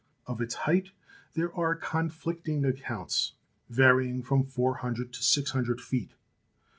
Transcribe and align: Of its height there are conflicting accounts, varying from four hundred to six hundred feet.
Of 0.25 0.41
its 0.41 0.55
height 0.55 0.89
there 1.33 1.55
are 1.55 1.75
conflicting 1.75 2.65
accounts, 2.65 3.33
varying 3.69 4.23
from 4.23 4.43
four 4.47 4.77
hundred 4.77 5.13
to 5.13 5.21
six 5.21 5.51
hundred 5.51 5.79
feet. 5.79 6.15